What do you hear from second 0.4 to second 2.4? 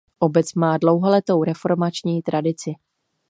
má dlouholetou reformační